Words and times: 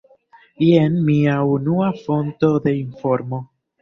Jen 0.67 0.95
mia 1.09 1.35
unua 1.57 1.91
fonto 2.07 2.51
de 2.65 2.75
informo. 2.81 3.43